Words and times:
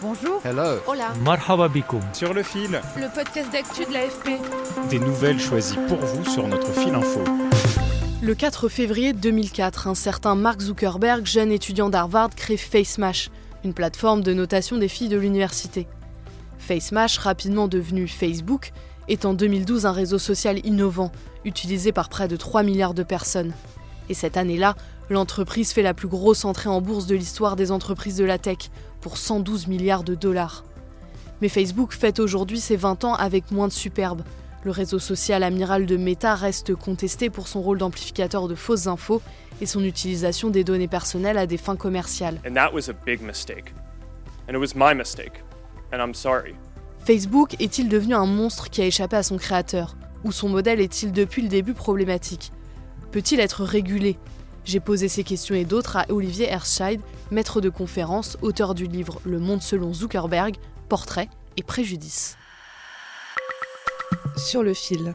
Bonjour. 0.00 0.40
Hello. 0.44 0.78
Hola. 0.86 1.12
Marhaba 1.24 1.68
bikoum. 1.68 2.00
Sur 2.12 2.32
le 2.34 2.42
fil, 2.42 2.80
Le 2.96 3.12
podcast 3.12 3.50
d'actu 3.52 3.84
de 3.84 3.92
l'AFP. 3.92 4.40
des 4.90 4.98
nouvelles 4.98 5.40
choisies 5.40 5.78
pour 5.88 5.98
vous 5.98 6.24
sur 6.24 6.46
notre 6.46 6.72
fil 6.72 6.94
info. 6.94 7.20
Le 8.22 8.34
4 8.34 8.68
février 8.68 9.12
2004, 9.12 9.88
un 9.88 9.94
certain 9.94 10.34
Mark 10.34 10.60
Zuckerberg, 10.60 11.26
jeune 11.26 11.50
étudiant 11.50 11.88
d'Harvard, 11.88 12.30
crée 12.36 12.56
FaceMash, 12.56 13.30
une 13.64 13.74
plateforme 13.74 14.22
de 14.22 14.32
notation 14.34 14.76
des 14.78 14.88
filles 14.88 15.08
de 15.08 15.18
l'université. 15.18 15.86
FaceMash, 16.58 17.18
rapidement 17.18 17.66
devenu 17.68 18.06
Facebook, 18.06 18.72
est 19.08 19.24
en 19.24 19.34
2012 19.34 19.86
un 19.86 19.92
réseau 19.92 20.18
social 20.18 20.64
innovant, 20.64 21.10
utilisé 21.44 21.92
par 21.92 22.08
près 22.08 22.28
de 22.28 22.36
3 22.36 22.62
milliards 22.62 22.94
de 22.94 23.02
personnes. 23.02 23.52
Et 24.08 24.14
cette 24.14 24.36
année-là, 24.36 24.74
l'entreprise 25.10 25.72
fait 25.72 25.82
la 25.82 25.94
plus 25.94 26.08
grosse 26.08 26.44
entrée 26.44 26.68
en 26.68 26.80
bourse 26.80 27.06
de 27.06 27.16
l'histoire 27.16 27.56
des 27.56 27.70
entreprises 27.70 28.16
de 28.16 28.24
la 28.24 28.38
tech, 28.38 28.70
pour 29.00 29.16
112 29.16 29.66
milliards 29.68 30.04
de 30.04 30.14
dollars. 30.14 30.64
Mais 31.40 31.48
Facebook 31.48 31.92
fête 31.92 32.18
aujourd'hui 32.18 32.60
ses 32.60 32.76
20 32.76 33.04
ans 33.04 33.14
avec 33.14 33.50
moins 33.50 33.68
de 33.68 33.72
superbe. 33.72 34.22
Le 34.64 34.70
réseau 34.72 34.98
social 34.98 35.44
amiral 35.44 35.86
de 35.86 35.96
Meta 35.96 36.34
reste 36.34 36.74
contesté 36.74 37.30
pour 37.30 37.46
son 37.46 37.62
rôle 37.62 37.78
d'amplificateur 37.78 38.48
de 38.48 38.56
fausses 38.56 38.88
infos 38.88 39.22
et 39.60 39.66
son 39.66 39.84
utilisation 39.84 40.50
des 40.50 40.64
données 40.64 40.88
personnelles 40.88 41.38
à 41.38 41.46
des 41.46 41.56
fins 41.56 41.76
commerciales. 41.76 42.40
Facebook 47.04 47.54
est-il 47.60 47.88
devenu 47.88 48.14
un 48.14 48.26
monstre 48.26 48.68
qui 48.68 48.82
a 48.82 48.86
échappé 48.86 49.16
à 49.16 49.22
son 49.22 49.38
créateur? 49.38 49.96
Ou 50.24 50.32
son 50.32 50.48
modèle 50.48 50.80
est-il 50.80 51.12
depuis 51.12 51.42
le 51.42 51.48
début 51.48 51.74
problématique? 51.74 52.52
Peut-il 53.12 53.40
être 53.40 53.62
régulé? 53.62 54.18
J'ai 54.68 54.80
posé 54.80 55.08
ces 55.08 55.24
questions 55.24 55.54
et 55.54 55.64
d'autres 55.64 55.96
à 55.96 56.04
Olivier 56.10 56.46
Herscheid, 56.46 57.00
maître 57.30 57.62
de 57.62 57.70
conférence, 57.70 58.36
auteur 58.42 58.74
du 58.74 58.86
livre 58.86 59.18
Le 59.24 59.38
monde 59.38 59.62
selon 59.62 59.94
Zuckerberg, 59.94 60.56
Portrait 60.90 61.30
et 61.56 61.62
préjudice. 61.62 62.36
Sur 64.36 64.62
le 64.62 64.74
fil. 64.74 65.14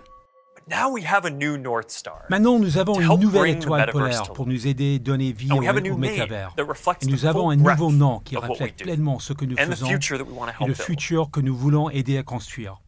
Now 0.68 0.90
we 0.92 1.06
have 1.06 1.26
a 1.26 1.30
new 1.30 1.58
North 1.58 1.92
Star. 1.92 2.24
Maintenant, 2.32 2.58
nous 2.58 2.80
avons 2.80 3.00
une 3.00 3.20
nouvelle 3.20 3.50
étoile 3.52 3.92
polaire 3.92 4.24
pour 4.34 4.48
nous 4.48 4.66
aider 4.66 4.96
à 4.96 4.98
donner 5.00 5.32
vie 5.32 5.52
au, 5.52 5.60
we 5.60 5.68
have 5.68 5.78
a 5.78 5.82
au 5.82 5.84
new 5.84 5.92
name 5.92 6.00
métavers. 6.00 6.52
that 6.58 6.64
reflects 6.64 7.04
Et 7.04 7.06
the 7.06 7.12
nous 7.12 7.26
avons 7.28 7.52
un 7.52 7.56
nouveau 7.56 7.92
nom 7.92 8.22
qui 8.26 8.36
of 8.36 8.42
what 8.42 8.50
we 8.50 8.60
reflète 8.60 8.78
pleinement 8.78 9.20
ce 9.20 9.34
que 9.34 9.46
nous 9.46 9.56
and 9.60 9.68
the 9.68 9.76
faisons 9.76 9.86
future 9.86 10.18
that 10.18 10.24
we 10.24 10.36
want 10.36 10.48
to 10.48 10.52
et 10.52 10.54
help 10.64 10.68
le 10.70 10.74
build. 10.74 10.82
futur 10.84 11.30
que 11.30 11.42
nous 11.42 11.56
voulons 11.56 11.92
aider 11.92 12.18
à 12.18 12.24
construire. 12.24 12.82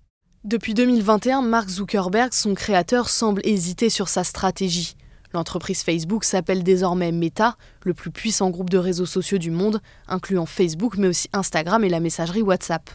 Depuis 0.46 0.74
2021, 0.74 1.44
Mark 1.44 1.70
Zuckerberg, 1.70 2.34
son 2.34 2.56
créateur, 2.56 3.10
semble 3.10 3.42
hésiter 3.44 3.92
sur 3.92 4.10
sa 4.10 4.24
stratégie. 4.24 4.96
L'entreprise 5.36 5.84
Facebook 5.84 6.24
s'appelle 6.24 6.64
désormais 6.64 7.12
Meta, 7.12 7.58
le 7.84 7.94
plus 7.94 8.10
puissant 8.10 8.52
groupe 8.52 8.70
de 8.70 8.78
réseaux 8.78 9.06
sociaux 9.06 9.38
du 9.38 9.52
monde, 9.52 9.82
incluant 10.08 10.46
Facebook 10.46 10.96
mais 10.98 11.10
aussi 11.10 11.28
Instagram 11.34 11.84
et 11.84 11.90
la 11.90 12.00
messagerie 12.00 12.42
WhatsApp. 12.42 12.90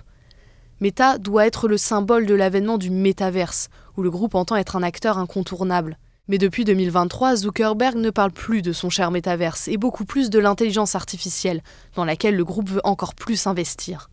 Meta 0.81 1.19
doit 1.19 1.47
être 1.47 1.69
le 1.69 1.77
symbole 1.77 2.25
de 2.25 2.33
l'avènement 2.33 2.79
du 2.79 2.89
métaverse, 2.89 3.69
où 3.99 4.03
le 4.03 4.11
groupe 4.11 4.35
entend 4.35 4.57
être 4.57 4.75
un 4.75 4.83
acteur 4.83 5.19
incontournable. 5.19 5.99
Mais 6.29 6.39
depuis 6.39 6.65
2023, 6.65 7.37
Zuckerberg 7.37 7.97
ne 7.97 8.09
parle 8.09 8.33
plus 8.33 8.63
de 8.63 8.73
son 8.73 8.89
cher 8.89 9.11
métaverse 9.11 9.69
et 9.69 9.77
beaucoup 9.77 10.07
plus 10.07 10.31
de 10.31 10.39
l'intelligence 10.39 10.95
artificielle, 10.95 11.63
dans 11.95 12.07
laquelle 12.07 12.37
le 12.37 12.45
groupe 12.47 12.71
veut 12.71 12.81
encore 12.85 13.15
plus 13.15 13.47
investir. 13.49 14.09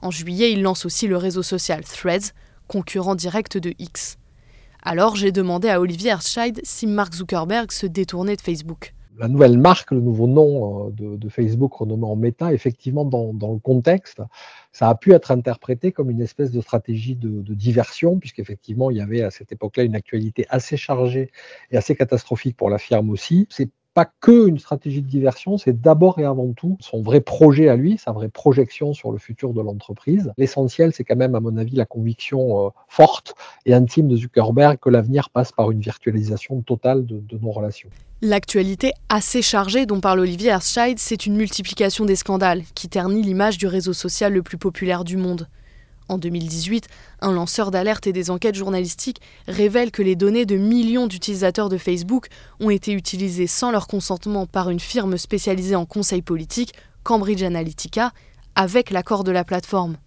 En 0.00 0.10
juillet, 0.10 0.52
il 0.52 0.62
lance 0.62 0.86
aussi 0.86 1.06
le 1.06 1.18
réseau 1.18 1.42
social 1.42 1.84
Threads, 1.84 2.32
concurrent 2.66 3.14
direct 3.14 3.58
de 3.58 3.74
X. 3.78 4.16
Alors 4.82 5.16
j'ai 5.16 5.32
demandé 5.32 5.68
à 5.68 5.80
Olivier 5.80 6.10
Herscheid 6.10 6.60
si 6.62 6.86
Mark 6.86 7.14
Zuckerberg 7.14 7.70
se 7.72 7.86
détournait 7.86 8.36
de 8.36 8.40
Facebook. 8.40 8.94
La 9.18 9.26
nouvelle 9.26 9.58
marque, 9.58 9.90
le 9.90 10.00
nouveau 10.00 10.28
nom 10.28 10.88
euh, 10.88 11.16
de, 11.16 11.28
Facebook 11.28 11.74
renommé 11.74 12.04
en 12.04 12.14
Meta, 12.14 12.52
effectivement, 12.52 13.04
dans, 13.04 13.32
le 13.32 13.58
contexte, 13.58 14.22
ça 14.70 14.88
a 14.88 14.94
pu 14.94 15.12
être 15.12 15.32
interprété 15.32 15.90
comme 15.90 16.08
une 16.08 16.20
espèce 16.20 16.52
de 16.52 16.60
stratégie 16.60 17.16
de, 17.16 17.42
diversion, 17.52 18.20
puisqu'effectivement, 18.20 18.92
il 18.92 18.98
y 18.98 19.00
avait 19.00 19.22
à 19.22 19.32
cette 19.32 19.50
époque-là 19.50 19.82
une 19.82 19.96
actualité 19.96 20.46
assez 20.50 20.76
chargée 20.76 21.32
et 21.72 21.76
assez 21.76 21.96
catastrophique 21.96 22.56
pour 22.56 22.70
la 22.70 22.78
firme 22.78 23.10
aussi. 23.10 23.48
Pas 23.94 24.08
que 24.20 24.46
une 24.48 24.58
stratégie 24.58 25.02
de 25.02 25.08
diversion, 25.08 25.58
c'est 25.58 25.80
d'abord 25.80 26.18
et 26.18 26.24
avant 26.24 26.52
tout 26.52 26.76
son 26.80 27.02
vrai 27.02 27.20
projet 27.20 27.68
à 27.68 27.76
lui, 27.76 27.98
sa 27.98 28.12
vraie 28.12 28.28
projection 28.28 28.92
sur 28.92 29.10
le 29.10 29.18
futur 29.18 29.52
de 29.52 29.60
l'entreprise. 29.60 30.32
L'essentiel, 30.38 30.92
c'est 30.92 31.04
quand 31.04 31.16
même, 31.16 31.34
à 31.34 31.40
mon 31.40 31.56
avis, 31.56 31.74
la 31.74 31.84
conviction 31.84 32.66
euh, 32.66 32.70
forte 32.88 33.34
et 33.66 33.74
intime 33.74 34.08
de 34.08 34.16
Zuckerberg 34.16 34.78
que 34.78 34.88
l'avenir 34.88 35.30
passe 35.30 35.52
par 35.52 35.70
une 35.70 35.80
virtualisation 35.80 36.60
totale 36.62 37.06
de, 37.06 37.18
de 37.18 37.38
nos 37.38 37.50
relations. 37.50 37.90
L'actualité 38.20 38.92
assez 39.08 39.42
chargée 39.42 39.86
dont 39.86 40.00
parle 40.00 40.20
Olivier 40.20 40.50
Herscheid, 40.50 40.98
c'est 40.98 41.26
une 41.26 41.36
multiplication 41.36 42.04
des 42.04 42.16
scandales 42.16 42.62
qui 42.74 42.88
ternit 42.88 43.22
l'image 43.22 43.58
du 43.58 43.66
réseau 43.66 43.92
social 43.92 44.32
le 44.32 44.42
plus 44.42 44.58
populaire 44.58 45.04
du 45.04 45.16
monde. 45.16 45.48
En 46.08 46.16
2018, 46.16 46.88
un 47.20 47.32
lanceur 47.32 47.70
d'alerte 47.70 48.06
et 48.06 48.14
des 48.14 48.30
enquêtes 48.30 48.54
journalistiques 48.54 49.20
révèle 49.46 49.90
que 49.90 50.02
les 50.02 50.16
données 50.16 50.46
de 50.46 50.56
millions 50.56 51.06
d'utilisateurs 51.06 51.68
de 51.68 51.76
Facebook 51.76 52.28
ont 52.60 52.70
été 52.70 52.92
utilisées 52.92 53.46
sans 53.46 53.70
leur 53.70 53.86
consentement 53.86 54.46
par 54.46 54.70
une 54.70 54.80
firme 54.80 55.18
spécialisée 55.18 55.76
en 55.76 55.84
conseil 55.84 56.22
politique, 56.22 56.72
Cambridge 57.02 57.42
Analytica, 57.42 58.12
avec 58.54 58.90
l'accord 58.90 59.22
de 59.22 59.32
la 59.32 59.44
plateforme. 59.44 59.98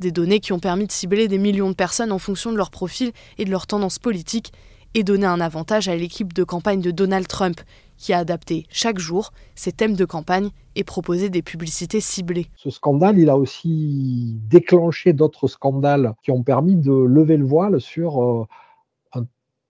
Des 0.00 0.12
données 0.12 0.40
qui 0.40 0.52
ont 0.52 0.60
permis 0.60 0.86
de 0.86 0.92
cibler 0.92 1.28
des 1.28 1.38
millions 1.38 1.70
de 1.70 1.74
personnes 1.74 2.12
en 2.12 2.18
fonction 2.18 2.52
de 2.52 2.56
leur 2.56 2.70
profil 2.70 3.12
et 3.38 3.44
de 3.44 3.50
leurs 3.50 3.66
tendances 3.66 3.98
politiques 3.98 4.52
et 4.98 5.04
donner 5.04 5.26
un 5.26 5.40
avantage 5.40 5.88
à 5.88 5.94
l'équipe 5.94 6.32
de 6.32 6.42
campagne 6.42 6.80
de 6.80 6.90
Donald 6.90 7.28
Trump, 7.28 7.60
qui 7.96 8.12
a 8.12 8.18
adapté 8.18 8.66
chaque 8.68 8.98
jour 8.98 9.32
ses 9.54 9.70
thèmes 9.70 9.94
de 9.94 10.04
campagne 10.04 10.50
et 10.74 10.82
proposé 10.82 11.30
des 11.30 11.42
publicités 11.42 12.00
ciblées. 12.00 12.46
Ce 12.56 12.70
scandale, 12.70 13.18
il 13.18 13.30
a 13.30 13.36
aussi 13.36 14.36
déclenché 14.48 15.12
d'autres 15.12 15.46
scandales 15.46 16.14
qui 16.22 16.32
ont 16.32 16.42
permis 16.42 16.74
de 16.74 16.92
lever 16.92 17.36
le 17.36 17.44
voile 17.44 17.80
sur 17.80 18.22
euh, 18.22 18.46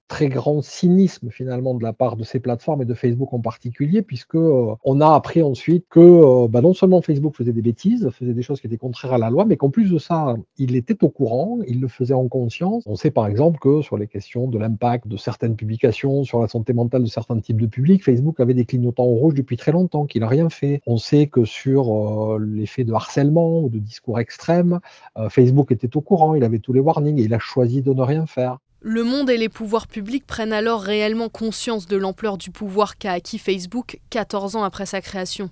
très 0.09 0.29
grand 0.29 0.63
cynisme 0.63 1.31
finalement 1.31 1.75
de 1.75 1.83
la 1.83 1.93
part 1.93 2.17
de 2.17 2.25
ces 2.25 2.41
plateformes 2.41 2.83
et 2.83 2.85
de 2.87 2.95
Facebook 2.95 3.33
en 3.33 3.41
particulier, 3.41 4.03
puisque 4.03 4.35
euh, 4.35 4.75
on 4.85 5.01
a 5.01 5.15
appris 5.15 5.43
ensuite 5.43 5.85
que 5.91 6.01
euh, 6.01 6.49
bah, 6.49 6.63
non 6.63 6.73
seulement 6.73 7.03
Facebook 7.03 7.37
faisait 7.37 7.53
des 7.53 7.63
bêtises, 7.63 8.09
faisait 8.11 8.33
des 8.33 8.43
choses 8.43 8.61
qui 8.61 8.67
étaient 8.67 8.79
contraires 8.79 9.13
à 9.13 9.19
la 9.19 9.31
loi, 9.31 9.45
mais 9.45 9.57
qu'en 9.57 9.71
plus 9.71 9.91
de 9.91 9.99
ça, 9.99 10.35
il 10.57 10.75
était 10.77 11.05
au 11.05 11.11
courant, 11.11 11.59
il 11.69 11.81
le 11.81 11.89
faisait 11.89 12.15
en 12.15 12.27
conscience. 12.29 12.83
On 12.87 12.97
sait 12.97 13.11
par 13.11 13.27
exemple 13.27 13.59
que 13.59 13.83
sur 13.83 13.99
les 13.99 14.07
questions 14.07 14.49
de 14.49 14.59
l'impact 14.59 15.07
de 15.07 15.17
certaines 15.17 15.57
publications 15.57 16.25
sur 16.25 16.41
la 16.41 16.49
santé 16.49 16.73
mentale 16.73 17.03
de 17.03 17.09
certains 17.09 17.39
types 17.39 17.61
de 17.61 17.67
publics, 17.67 18.03
Facebook 18.03 18.41
avait 18.41 18.55
des 18.55 18.65
clignotants 18.65 19.05
au 19.05 19.15
rouge 19.15 19.35
depuis 19.35 19.57
très 19.57 19.73
longtemps, 19.73 20.07
qu'il 20.07 20.23
n'a 20.23 20.29
rien 20.29 20.49
fait. 20.49 20.81
On 20.87 20.97
sait 20.97 21.27
que 21.27 21.45
sur 21.45 22.35
euh, 22.35 22.39
l'effet 22.39 22.85
de 22.85 22.93
harcèlement 22.93 23.61
ou 23.61 23.69
de 23.69 23.79
discours 23.79 24.19
extrêmes, 24.19 24.81
euh, 25.19 25.29
Facebook 25.29 25.71
était 25.71 25.95
au 25.97 26.01
courant, 26.01 26.35
il 26.35 26.45
avait 26.45 26.59
tous 26.61 26.73
les 26.73 26.81
warnings 26.81 27.19
et 27.19 27.25
il 27.25 27.35
a 27.35 27.39
choisi 27.39 27.83
de 27.83 27.93
ne 27.93 28.03
rien 28.03 28.27
faire. 28.27 28.59
Le 28.81 29.03
monde 29.03 29.29
et 29.29 29.37
les 29.37 29.49
pouvoirs 29.49 29.89
publics 29.89 30.25
prennent 30.25 30.53
alors 30.53 30.83
réellement 30.83 31.29
conscience 31.29 31.87
de 31.87 31.97
l'ampleur 31.97 32.39
du 32.39 32.53
pouvoir 32.53 32.97
qu'a 32.97 33.13
acquis 33.13 33.41
Facebook 33.41 33.99
14 34.11 34.55
ans 34.55 34.63
après 34.63 34.87
sa 34.87 35.01
création. 35.01 35.51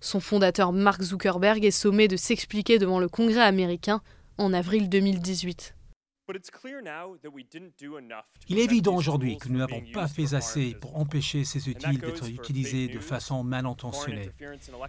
Son 0.00 0.20
fondateur 0.20 0.72
Mark 0.72 1.02
Zuckerberg 1.02 1.62
est 1.66 1.70
sommé 1.70 2.08
de 2.08 2.16
s'expliquer 2.16 2.78
devant 2.78 2.98
le 2.98 3.10
Congrès 3.10 3.42
américain 3.42 4.00
en 4.38 4.54
avril 4.54 4.88
2018. 4.88 5.74
But 6.26 6.36
it's 6.36 6.50
clear 6.50 6.80
now 6.82 7.18
that 7.22 7.28
we 7.28 7.44
didn't 7.44 7.74
do 7.78 7.98
enough 7.98 8.24
to 8.40 8.46
Il 8.48 8.58
est 8.58 8.64
évident 8.64 8.96
aujourd'hui 8.96 9.36
que 9.36 9.48
nous 9.48 9.58
n'avons 9.58 9.82
pas 9.92 10.08
fait 10.08 10.32
assez 10.32 10.74
pour 10.80 10.96
empêcher 10.96 11.44
ces 11.44 11.58
goes 11.58 11.98
d'être 11.98 12.30
utilisés 12.30 12.88
de 12.88 13.00
façon 13.00 13.44
mal 13.44 13.66
intentionnée. 13.66 14.30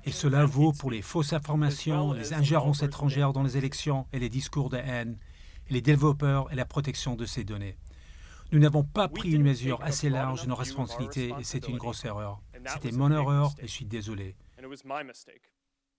Et 0.06 0.12
cela 0.12 0.46
vaut 0.46 0.72
pour 0.72 0.90
les 0.90 1.02
fausses 1.02 1.34
informations, 1.34 2.14
les 2.14 2.34
ingérences 2.34 2.82
étrangères 2.82 3.34
dans 3.34 3.44
les 3.44 3.58
élections 3.58 4.06
et 4.14 4.20
les 4.20 4.30
discours 4.30 4.70
de 4.70 4.78
haine, 4.78 5.18
les 5.70 5.82
développeurs 5.82 6.52
et 6.52 6.56
la 6.56 6.66
protection 6.66 7.16
de 7.16 7.26
ces 7.26 7.44
données. 7.44 7.78
Nous 8.52 8.60
n'avons 8.60 8.84
pas 8.84 9.08
pris 9.08 9.32
une 9.32 9.44
mesure 9.44 9.82
assez 9.82 10.10
large 10.10 10.44
de 10.44 10.50
nos 10.50 10.56
responsabilités 10.56 11.34
et 11.40 11.44
c'est 11.44 11.68
une 11.68 11.78
grosse 11.78 12.06
erreur. 12.06 12.42
C'était 12.68 12.92
mon 12.92 13.12
erreur 13.12 13.52
et 13.60 13.68
je 13.68 13.72
suis 13.72 13.86
désolé. 13.86 14.36
And 14.60 14.64
it 14.64 14.70
was 14.70 14.86
my 14.86 15.04
mistake. 15.04 15.52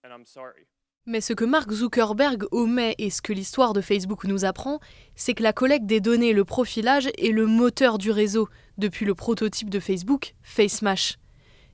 And 0.03 0.09
I'm 0.09 0.25
sorry. 0.25 0.65
Mais 1.07 1.21
ce 1.21 1.33
que 1.33 1.45
Mark 1.45 1.71
Zuckerberg 1.71 2.45
omet 2.51 2.95
et 2.97 3.11
ce 3.11 3.21
que 3.21 3.31
l'histoire 3.33 3.73
de 3.73 3.81
Facebook 3.81 4.23
nous 4.23 4.43
apprend, 4.43 4.79
c'est 5.15 5.35
que 5.35 5.43
la 5.43 5.53
collecte 5.53 5.85
des 5.85 6.01
données 6.01 6.29
et 6.29 6.33
le 6.33 6.45
profilage 6.45 7.09
est 7.19 7.31
le 7.31 7.45
moteur 7.45 7.99
du 7.99 8.09
réseau, 8.09 8.49
depuis 8.79 9.05
le 9.05 9.13
prototype 9.13 9.69
de 9.69 9.79
Facebook, 9.79 10.33
FaceMash. 10.41 11.19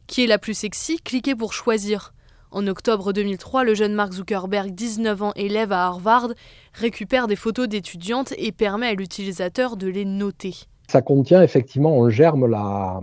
Qui 0.08 0.24
est 0.24 0.28
la 0.28 0.38
plus 0.38 0.54
sexy 0.54 1.00
Cliquez 1.00 1.36
pour 1.36 1.54
choisir. 1.54 2.14
En 2.54 2.68
octobre 2.68 3.14
2003, 3.14 3.64
le 3.64 3.74
jeune 3.74 3.94
Mark 3.94 4.12
Zuckerberg, 4.12 4.72
19 4.72 5.24
ans, 5.24 5.32
élève 5.38 5.72
à 5.72 5.86
Harvard, 5.86 6.28
récupère 6.74 7.28
des 7.28 7.38
photos 7.38 7.70
d'étudiantes 7.70 8.34
et 8.38 8.52
permet 8.52 8.88
à 8.88 8.94
l'utilisateur 8.94 9.78
de 9.78 9.88
les 9.88 10.04
noter. 10.04 10.56
Ça 10.90 11.02
contient 11.02 11.42
effectivement 11.42 11.98
en 11.98 12.10
germe 12.10 12.48
la 12.48 13.00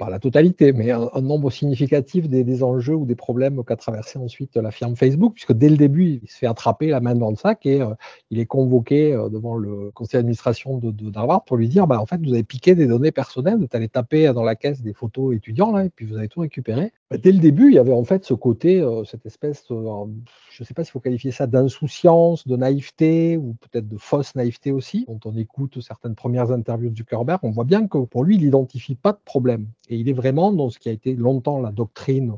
pas 0.00 0.08
la 0.08 0.18
totalité, 0.18 0.72
mais 0.72 0.90
un, 0.90 1.20
nombre 1.20 1.50
significatif 1.50 2.26
des, 2.26 2.62
enjeux 2.62 2.94
ou 2.94 3.04
des 3.04 3.14
problèmes 3.14 3.62
qu'a 3.64 3.76
traversé 3.76 4.18
ensuite 4.18 4.56
la 4.56 4.70
firme 4.70 4.96
Facebook, 4.96 5.34
puisque 5.34 5.52
dès 5.52 5.68
le 5.68 5.76
début, 5.76 6.20
il 6.22 6.28
se 6.28 6.38
fait 6.38 6.46
attraper 6.46 6.88
la 6.88 7.00
main 7.00 7.14
dans 7.14 7.28
le 7.28 7.36
sac 7.36 7.66
et 7.66 7.82
euh, 7.82 7.90
il 8.30 8.38
est 8.40 8.46
convoqué 8.46 9.12
euh, 9.12 9.28
devant 9.28 9.56
le 9.56 9.90
conseil 9.90 10.18
d'administration 10.18 10.78
de, 10.78 10.90
d'Harvard 10.90 11.44
pour 11.44 11.58
lui 11.58 11.68
dire 11.68 11.86
bah, 11.86 12.00
en 12.00 12.06
fait, 12.06 12.18
vous 12.24 12.32
avez 12.32 12.42
piqué 12.42 12.74
des 12.74 12.86
données 12.86 13.12
personnelles, 13.12 13.58
vous 13.58 13.66
allez 13.72 13.90
taper 13.90 14.32
dans 14.32 14.42
la 14.42 14.56
caisse 14.56 14.80
des 14.80 14.94
photos 14.94 15.36
étudiants, 15.36 15.70
là, 15.70 15.84
et 15.84 15.90
puis 15.90 16.06
vous 16.06 16.16
avez 16.16 16.28
tout 16.28 16.40
récupéré. 16.40 16.92
Bah, 17.10 17.18
dès 17.18 17.32
le 17.32 17.38
début, 17.38 17.68
il 17.68 17.74
y 17.74 17.78
avait 17.78 17.92
en 17.92 18.04
fait 18.04 18.24
ce 18.24 18.32
côté, 18.32 18.80
euh, 18.80 19.04
cette 19.04 19.26
espèce, 19.26 19.64
je 19.68 19.74
ne 19.74 20.64
sais 20.64 20.72
pas 20.72 20.82
s'il 20.82 20.92
faut 20.92 21.00
qualifier 21.00 21.30
ça 21.30 21.46
d'insouciance, 21.46 22.46
de 22.46 22.56
naïveté, 22.56 23.36
ou 23.36 23.54
peut-être 23.60 23.86
de 23.86 23.98
fausse 23.98 24.34
naïveté 24.34 24.72
aussi. 24.72 25.04
Quand 25.04 25.26
on 25.26 25.36
écoute 25.36 25.82
certaines 25.82 26.14
premières 26.14 26.52
interviews 26.52 26.88
de 26.88 26.96
Zuckerberg, 26.96 27.40
on 27.42 27.50
voit 27.50 27.64
bien 27.64 27.86
que 27.86 27.98
pour 27.98 28.24
lui, 28.24 28.36
il 28.36 28.44
n'identifie 28.44 28.94
pas 28.94 29.12
de 29.12 29.18
problème. 29.24 29.66
Et 29.90 29.96
il 29.96 30.08
est 30.08 30.14
vraiment 30.14 30.52
dans 30.52 30.70
ce 30.70 30.78
qui 30.78 30.88
a 30.88 30.92
été 30.92 31.14
longtemps 31.14 31.58
la 31.58 31.72
doctrine, 31.72 32.36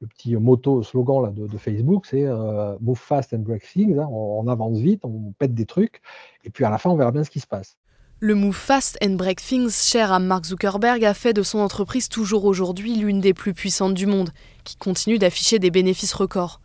le 0.00 0.06
petit 0.06 0.36
motto, 0.36 0.82
slogan 0.82 1.22
là, 1.22 1.30
de, 1.30 1.58
Facebook, 1.58 2.06
c'est 2.06 2.24
euh, 2.24 2.76
move 2.80 2.98
fast 2.98 3.34
and 3.34 3.40
break 3.40 3.62
things. 3.62 3.98
Hein. 3.98 4.08
on, 4.10 4.46
avance 4.46 4.78
vite, 4.78 5.04
on 5.04 5.32
pète 5.38 5.52
des 5.52 5.66
trucs, 5.66 6.00
et 6.44 6.50
puis 6.50 6.64
à 6.64 6.70
la 6.70 6.78
fin, 6.78 6.90
on 6.90 6.96
verra 6.96 7.10
bien 7.10 7.24
ce 7.24 7.30
qui 7.30 7.40
se 7.40 7.46
passe. 7.46 7.76
Le 8.20 8.36
move 8.36 8.54
fast 8.54 8.96
and 9.04 9.14
break 9.14 9.40
things 9.40 9.72
cher 9.72 10.12
à 10.12 10.20
Mark 10.20 10.44
Zuckerberg 10.44 11.04
a 11.04 11.12
fait 11.12 11.32
de 11.32 11.42
son 11.42 11.58
entreprise 11.58 12.08
toujours 12.08 12.44
aujourd'hui 12.44 12.94
l'une 12.94 13.20
des 13.20 13.34
plus 13.34 13.52
puissantes 13.52 13.94
du 13.94 14.06
monde, 14.06 14.30
qui 14.62 14.76
continue 14.76 15.18
d'afficher 15.18 15.58
des 15.58 15.72
bénéfices 15.72 16.14
records. 16.14 16.60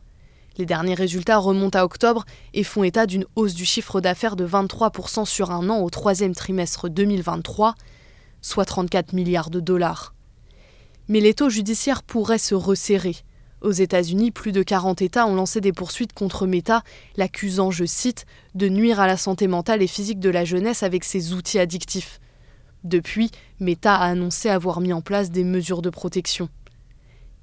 Les 0.57 0.67
derniers 0.67 0.93
résultats 0.93 1.37
remontent 1.37 1.79
à 1.79 1.83
octobre 1.83 2.25
et 2.53 2.63
font 2.63 2.83
état 2.83 3.07
d'une 3.07 3.25
hausse 3.35 3.55
du 3.55 3.65
chiffre 3.65 4.01
d'affaires 4.01 4.35
de 4.35 4.47
23% 4.47 5.25
sur 5.25 5.49
un 5.49 5.67
an 5.69 5.81
au 5.81 5.89
troisième 5.89 6.35
trimestre 6.35 6.89
2023, 6.89 7.73
soit 8.41 8.65
34 8.65 9.13
milliards 9.13 9.49
de 9.49 9.59
dollars 9.59 10.13
mais 11.07 11.19
les 11.19 11.33
taux 11.33 11.49
judiciaires 11.49 12.03
pourraient 12.03 12.37
se 12.37 12.55
resserrer. 12.55 13.15
Aux 13.61 13.71
États-Unis, 13.71 14.31
plus 14.31 14.51
de 14.51 14.61
40 14.61 15.01
États 15.01 15.25
ont 15.25 15.35
lancé 15.35 15.61
des 15.61 15.73
poursuites 15.73 16.13
contre 16.13 16.45
Meta, 16.45 16.83
l'accusant, 17.15 17.71
je 17.71 17.85
cite, 17.85 18.25
de 18.53 18.69
nuire 18.69 18.99
à 18.99 19.07
la 19.07 19.17
santé 19.17 19.47
mentale 19.47 19.81
et 19.81 19.87
physique 19.87 20.19
de 20.19 20.29
la 20.29 20.45
jeunesse 20.45 20.83
avec 20.83 21.03
ses 21.03 21.33
outils 21.33 21.59
addictifs. 21.59 22.19
Depuis, 22.83 23.31
Meta 23.59 23.95
a 23.95 24.05
annoncé 24.05 24.49
avoir 24.49 24.79
mis 24.79 24.93
en 24.93 25.01
place 25.01 25.31
des 25.31 25.43
mesures 25.43 25.81
de 25.81 25.89
protection. 25.89 26.49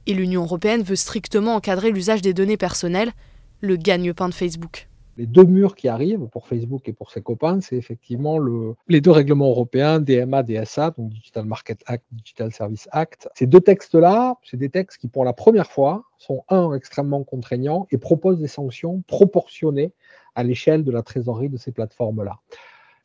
Et 0.06 0.14
l'Union 0.14 0.42
européenne 0.42 0.82
veut 0.82 0.96
strictement 0.96 1.56
encadrer 1.56 1.90
l'usage 1.90 2.22
des 2.22 2.34
données 2.34 2.56
personnelles, 2.56 3.12
le 3.60 3.76
gagne-pain 3.76 4.28
de 4.28 4.34
Facebook 4.34 4.86
les 5.16 5.26
deux 5.26 5.44
murs 5.44 5.74
qui 5.76 5.88
arrivent 5.88 6.26
pour 6.28 6.46
Facebook 6.46 6.88
et 6.88 6.92
pour 6.92 7.10
ses 7.10 7.22
copains, 7.22 7.60
c'est 7.60 7.76
effectivement 7.76 8.38
le, 8.38 8.74
les 8.88 9.00
deux 9.00 9.10
règlements 9.10 9.48
européens, 9.48 10.00
DMA, 10.00 10.42
DSA, 10.42 10.90
donc 10.90 11.10
Digital 11.10 11.44
Market 11.44 11.82
Act, 11.86 12.04
Digital 12.12 12.52
Service 12.52 12.88
Act. 12.90 13.28
Ces 13.34 13.46
deux 13.46 13.60
textes-là, 13.60 14.36
c'est 14.42 14.56
des 14.56 14.70
textes 14.70 14.98
qui, 14.98 15.08
pour 15.08 15.24
la 15.24 15.32
première 15.32 15.70
fois, 15.70 16.04
sont 16.18 16.44
un 16.48 16.72
extrêmement 16.74 17.22
contraignants 17.22 17.86
et 17.90 17.98
proposent 17.98 18.40
des 18.40 18.48
sanctions 18.48 19.02
proportionnées 19.06 19.92
à 20.34 20.42
l'échelle 20.42 20.84
de 20.84 20.90
la 20.90 21.02
trésorerie 21.02 21.48
de 21.48 21.56
ces 21.56 21.70
plateformes-là. 21.70 22.38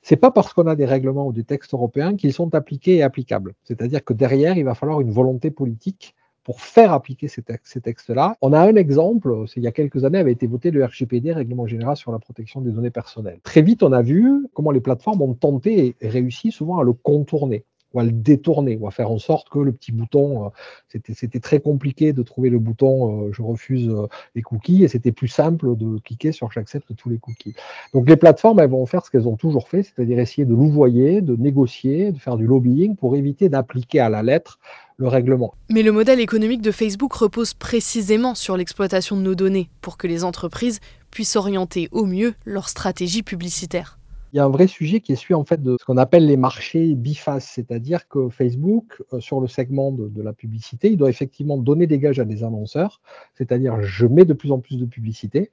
C'est 0.01 0.15
pas 0.15 0.31
parce 0.31 0.53
qu'on 0.53 0.67
a 0.67 0.75
des 0.75 0.85
règlements 0.85 1.27
ou 1.27 1.33
des 1.33 1.44
textes 1.44 1.73
européens 1.73 2.15
qu'ils 2.15 2.33
sont 2.33 2.55
appliqués 2.55 2.95
et 2.95 3.03
applicables. 3.03 3.53
C'est-à-dire 3.65 4.03
que 4.03 4.13
derrière, 4.13 4.57
il 4.57 4.63
va 4.63 4.73
falloir 4.73 5.01
une 5.01 5.12
volonté 5.12 5.51
politique 5.51 6.15
pour 6.50 6.62
faire 6.62 6.94
appliquer 6.94 7.28
ces, 7.28 7.44
textes-là. 7.44 8.36
On 8.42 8.54
a 8.54 8.60
un 8.60 8.75
exemple, 8.75 9.46
il 9.56 9.62
y 9.62 9.68
a 9.68 9.72
quelques 9.72 10.04
années 10.04 10.18
avait 10.18 10.31
été 10.31 10.48
voté 10.48 10.72
le 10.72 10.84
RGPD, 10.84 11.31
Règlement 11.31 11.68
général 11.68 11.96
sur 11.96 12.12
la 12.12 12.18
protection 12.18 12.60
des 12.60 12.72
données 12.72 12.90
personnelles. 12.90 13.40
Très 13.44 13.62
vite, 13.62 13.84
on 13.84 13.92
a 13.92 14.01
vu 14.01 14.48
comment 14.56 14.72
les 14.72 14.81
plateformes 14.81 15.22
ont 15.22 15.36
tenté 15.36 15.96
et 16.01 16.10
réussi 16.10 16.51
souvent 16.51 16.80
à 16.80 16.84
le 16.84 16.94
contourner 16.94 17.66
ou 17.94 18.00
à 18.00 18.03
le 18.03 18.12
détourner, 18.12 18.77
ou 18.80 18.88
à 18.88 18.91
faire 18.91 19.12
en 19.12 19.18
sorte 19.18 19.50
que 19.50 19.59
le 19.59 19.71
petit 19.71 19.91
bouton, 19.91 20.45
euh, 20.45 21.00
c'était 21.13 21.39
très 21.39 21.59
compliqué 21.59 22.13
de 22.13 22.21
trouver 22.24 22.50
le 22.50 22.59
bouton 22.59 23.27
euh, 23.27 23.31
je 23.33 23.41
refuse 23.41 23.89
euh, 23.89 24.07
les 24.36 24.41
cookies, 24.41 24.83
et 24.83 24.88
c'était 24.88 25.12
plus 25.12 25.27
simple 25.27 25.75
de 25.75 26.00
cliquer 26.00 26.31
sur 26.31 26.51
j'accepte 26.51 26.95
tous 26.95 27.09
les 27.09 27.18
cookies. 27.18 27.56
Donc 27.94 28.07
les 28.07 28.15
plateformes, 28.15 28.59
elles 28.59 28.69
vont 28.69 28.86
faire 28.86 29.06
ce 29.06 29.12
qu'elles 29.12 29.27
ont 29.27 29.38
toujours 29.38 29.68
fait, 29.68 29.83
c'est-à-dire 29.83 30.19
essayer 30.19 30.45
de 30.45 30.53
louvoyer, 30.53 31.21
de 31.21 31.36
négocier, 31.36 32.12
de 32.12 32.19
faire 32.19 32.38
du 32.38 32.45
lobbying 32.45 32.95
pour 32.95 33.15
éviter 33.15 33.50
d'appliquer 33.50 34.00
à 34.00 34.09
la 34.09 34.24
lettre 34.24 34.59
le 34.97 35.07
règlement. 35.07 35.53
Mais 35.69 35.81
le 35.81 35.91
modèle 35.91 36.19
économique 36.19 36.62
de 36.62 36.71
Facebook 36.71 37.13
repose 37.13 37.53
précisément 37.53 38.36
sur 38.36 38.57
l'exploitation 38.57 39.15
de 39.15 39.21
nos 39.21 39.36
données 39.36 39.69
pour 39.81 39.97
que 39.97 40.07
les 40.07 40.24
entreprises 40.24 40.80
puissent 41.09 41.38
orienter 41.38 41.88
au 41.91 42.06
mieux 42.06 42.33
leur 42.45 42.69
stratégie 42.69 43.24
publicitaire. 43.24 43.99
Il 44.31 44.37
y 44.37 44.39
a 44.39 44.45
un 44.45 44.49
vrai 44.49 44.67
sujet 44.67 44.99
qui 44.99 45.13
est 45.13 45.15
celui 45.15 45.33
en 45.33 45.43
fait 45.43 45.61
de 45.61 45.75
ce 45.79 45.85
qu'on 45.85 45.97
appelle 45.97 46.27
les 46.27 46.37
marchés 46.37 46.93
bifaces, 46.93 47.49
c'est-à-dire 47.55 48.07
que 48.07 48.29
Facebook, 48.29 49.01
euh, 49.13 49.19
sur 49.19 49.41
le 49.41 49.47
segment 49.47 49.91
de, 49.91 50.21
la 50.21 50.33
publicité, 50.33 50.89
il 50.91 50.97
doit 50.97 51.09
effectivement 51.09 51.57
donner 51.57 51.87
des 51.87 51.97
gages 51.97 52.19
à 52.19 52.25
des 52.25 52.43
annonceurs, 52.43 53.01
c'est-à-dire 53.35 53.81
je 53.81 54.05
mets 54.05 54.25
de 54.25 54.33
plus 54.33 54.51
en 54.51 54.59
plus 54.59 54.77
de 54.77 54.85
publicité 54.85 55.49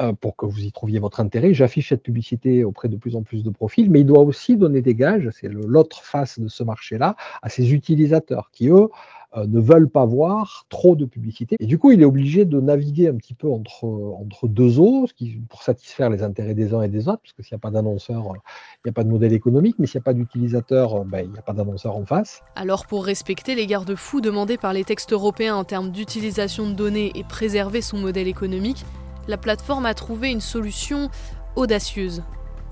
euh, 0.00 0.12
pour 0.12 0.34
que 0.34 0.46
vous 0.46 0.64
y 0.64 0.72
trouviez 0.72 0.98
votre 0.98 1.20
intérêt, 1.20 1.54
j'affiche 1.54 1.90
cette 1.90 2.02
publicité 2.02 2.64
auprès 2.64 2.88
de 2.88 2.96
plus 2.96 3.14
en 3.14 3.22
plus 3.22 3.44
de 3.44 3.50
profils, 3.50 3.90
mais 3.90 4.00
il 4.00 4.06
doit 4.06 4.22
aussi 4.22 4.56
donner 4.56 4.82
des 4.82 4.94
gages, 4.94 5.28
c'est 5.32 5.48
l'autre 5.48 6.02
face 6.02 6.40
de 6.40 6.48
ce 6.48 6.64
marché-là, 6.64 7.14
à 7.42 7.48
ses 7.48 7.72
utilisateurs 7.72 8.50
qui, 8.50 8.68
eux, 8.68 8.88
ne 9.36 9.60
veulent 9.60 9.88
pas 9.88 10.06
voir 10.06 10.66
trop 10.68 10.96
de 10.96 11.04
publicité. 11.04 11.56
Et 11.60 11.66
du 11.66 11.78
coup, 11.78 11.90
il 11.90 12.00
est 12.00 12.04
obligé 12.04 12.44
de 12.44 12.60
naviguer 12.60 13.08
un 13.08 13.16
petit 13.16 13.34
peu 13.34 13.48
entre, 13.48 14.48
deux 14.48 14.80
eaux 14.80 15.06
pour 15.48 15.62
satisfaire 15.62 16.10
les 16.10 16.22
intérêts 16.22 16.54
des 16.54 16.74
uns 16.74 16.82
et 16.82 16.88
des 16.88 17.08
autres, 17.08 17.20
parce 17.22 17.32
que 17.32 17.42
s'il 17.42 17.54
n'y 17.54 17.58
a 17.58 17.60
pas 17.60 17.70
d'annonceur, 17.70 18.32
euh, 18.32 18.36
il 18.84 18.86
n'y 18.86 18.90
a 18.90 18.92
pas 18.92 19.04
de 19.04 19.10
modèle 19.10 19.32
économique, 19.32 19.76
mais 19.78 19.86
s'il 19.86 19.98
n'y 19.98 20.02
a 20.02 20.04
pas 20.04 20.14
d'utilisateur, 20.14 20.94
euh, 20.94 21.04
ben, 21.04 21.20
il 21.24 21.30
n'y 21.30 21.38
a 21.38 21.42
pas 21.42 21.52
d'annonceur 21.52 21.96
en 21.96 22.04
face. 22.04 22.42
Alors 22.56 22.86
pour 22.86 23.04
respecter 23.04 23.54
les 23.54 23.66
garde-fous 23.66 24.20
demandés 24.20 24.56
par 24.56 24.72
les 24.72 24.84
textes 24.84 25.12
européens 25.12 25.56
en 25.56 25.64
termes 25.64 25.90
d'utilisation 25.90 26.68
de 26.68 26.74
données 26.74 27.12
et 27.14 27.24
préserver 27.24 27.82
son 27.82 27.98
modèle 27.98 28.28
économique, 28.28 28.84
la 29.26 29.36
plateforme 29.36 29.86
a 29.86 29.94
trouvé 29.94 30.30
une 30.30 30.40
solution 30.40 31.10
audacieuse. 31.56 32.22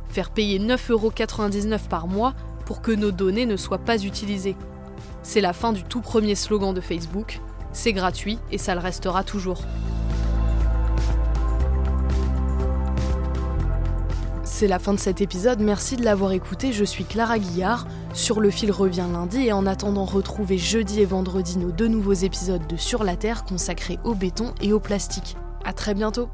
Faire 0.08 0.30
payer 0.30 0.58
9,99€ 0.58 1.88
par 1.88 2.06
mois 2.06 2.34
pour 2.64 2.80
que 2.80 2.92
nos 2.92 3.10
données 3.10 3.46
ne 3.46 3.56
soient 3.56 3.78
pas 3.78 4.02
utilisées. 4.02 4.56
C'est 5.22 5.40
la 5.40 5.52
fin 5.52 5.72
du 5.72 5.82
tout 5.82 6.00
premier 6.00 6.34
slogan 6.34 6.72
de 6.72 6.80
Facebook. 6.80 7.40
C'est 7.72 7.92
gratuit 7.92 8.38
et 8.50 8.58
ça 8.58 8.74
le 8.74 8.80
restera 8.80 9.24
toujours. 9.24 9.62
C'est 14.44 14.68
la 14.68 14.78
fin 14.78 14.94
de 14.94 14.98
cet 14.98 15.20
épisode, 15.20 15.60
merci 15.60 15.96
de 15.96 16.04
l'avoir 16.04 16.32
écouté, 16.32 16.72
je 16.72 16.84
suis 16.84 17.04
Clara 17.04 17.38
Guillard. 17.38 17.86
Sur 18.14 18.40
le 18.40 18.48
fil 18.48 18.72
revient 18.72 19.04
lundi 19.12 19.42
et 19.42 19.52
en 19.52 19.66
attendant 19.66 20.06
retrouvez 20.06 20.56
jeudi 20.56 21.00
et 21.00 21.04
vendredi 21.04 21.58
nos 21.58 21.72
deux 21.72 21.88
nouveaux 21.88 22.14
épisodes 22.14 22.66
de 22.66 22.76
Sur 22.78 23.04
la 23.04 23.16
Terre 23.16 23.44
consacrés 23.44 23.98
au 24.04 24.14
béton 24.14 24.54
et 24.62 24.72
au 24.72 24.80
plastique. 24.80 25.36
A 25.66 25.74
très 25.74 25.92
bientôt 25.92 26.30